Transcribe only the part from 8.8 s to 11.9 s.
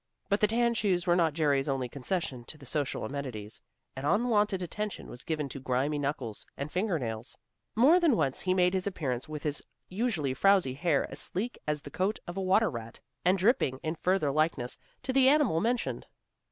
appearance with his usually frowsy hair as sleek as